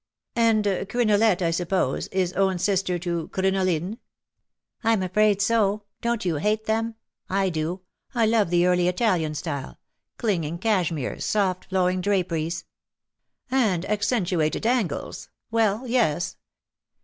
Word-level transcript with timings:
'^" 0.01 0.03
And 0.49 0.65
Crinolette, 0.89 1.43
I 1.43 1.51
suppose, 1.51 2.07
is 2.07 2.33
own 2.33 2.57
sister 2.57 2.97
to 2.97 3.27
Crinoline 3.27 3.99
?"'"I'm 4.83 5.03
afraid 5.03 5.43
so— 5.43 5.83
don't 6.01 6.25
you 6.25 6.37
hate 6.37 6.65
them? 6.65 6.95
I 7.29 7.49
do; 7.51 7.81
I 8.15 8.25
love 8.25 8.49
the 8.49 8.65
early 8.65 8.87
Italian 8.87 9.35
style— 9.35 9.77
clinging 10.17 10.57
cashmeres, 10.57 11.23
soft 11.23 11.65
flowing 11.65 12.01
draperies/'" 12.01 12.63
And 13.71 13.85
accentuated 13.85 14.65
angles— 14.65 15.29
well^ 15.53 15.83
yes. 15.87 16.35